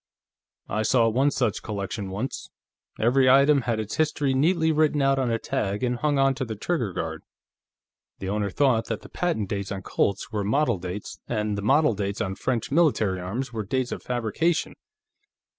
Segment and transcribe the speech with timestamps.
[0.67, 2.49] I saw one such collection, once;
[2.99, 6.55] every item had its history neatly written out on a tag and hung onto the
[6.55, 7.21] trigger guard.
[8.17, 11.93] The owner thought that the patent dates on Colts were model dates, and the model
[11.93, 14.73] dates on French military arms were dates of fabrication."